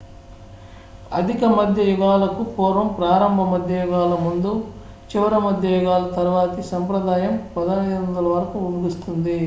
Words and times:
అధిక 1.11 1.43
మధ్య 1.55 1.81
యుగాలకు 1.89 2.41
పూర్వం 2.53 2.89
ప్రారంభ 2.99 3.41
మధ్య 3.53 3.79
యుగాల 3.81 4.13
ముందు 4.25 4.51
చివరి 5.09 5.39
మధ్య 5.45 5.69
యుగాల 5.75 6.03
తరువాతి 6.15 6.61
సంప్రదాయం 6.67 7.33
1500 7.55 8.29
వరకు 8.35 8.57
ముగుస్తుంది 8.67 9.37